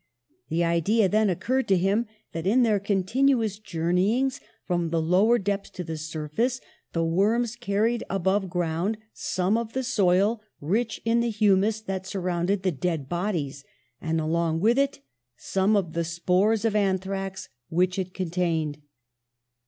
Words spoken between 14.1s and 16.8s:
along with it some of the spores of